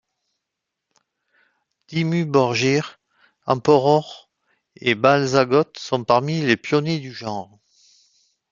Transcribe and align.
Dimmu 1.89 2.25
Borgir, 2.25 2.97
Emperor 3.45 4.31
et 4.77 4.95
Bal-Sagoth 4.95 5.77
sont 5.77 6.03
parmi 6.05 6.41
les 6.41 6.57
pionniers 6.57 6.97
du 6.99 7.11
genre. 7.13 7.59